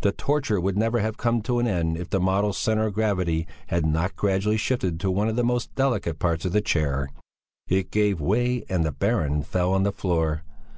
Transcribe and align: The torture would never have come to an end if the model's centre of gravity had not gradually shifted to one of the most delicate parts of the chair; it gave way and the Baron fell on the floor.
The 0.00 0.12
torture 0.12 0.62
would 0.62 0.78
never 0.78 1.00
have 1.00 1.18
come 1.18 1.42
to 1.42 1.58
an 1.58 1.66
end 1.66 1.98
if 1.98 2.08
the 2.08 2.18
model's 2.18 2.56
centre 2.56 2.86
of 2.86 2.94
gravity 2.94 3.46
had 3.66 3.84
not 3.84 4.16
gradually 4.16 4.56
shifted 4.56 4.98
to 5.00 5.10
one 5.10 5.28
of 5.28 5.36
the 5.36 5.44
most 5.44 5.74
delicate 5.74 6.18
parts 6.18 6.46
of 6.46 6.52
the 6.52 6.62
chair; 6.62 7.10
it 7.68 7.90
gave 7.90 8.18
way 8.18 8.64
and 8.70 8.82
the 8.82 8.92
Baron 8.92 9.42
fell 9.42 9.74
on 9.74 9.82
the 9.82 9.92
floor. 9.92 10.42